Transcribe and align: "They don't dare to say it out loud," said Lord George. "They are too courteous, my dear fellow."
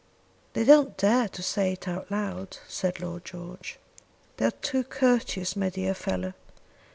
"They 0.53 0.63
don't 0.63 0.97
dare 0.97 1.27
to 1.27 1.43
say 1.43 1.73
it 1.73 1.87
out 1.87 2.09
loud," 2.09 2.57
said 2.67 2.99
Lord 3.01 3.23
George. 3.23 3.77
"They 4.37 4.45
are 4.45 4.49
too 4.49 4.83
courteous, 4.83 5.55
my 5.55 5.69
dear 5.69 5.93
fellow." 5.93 6.33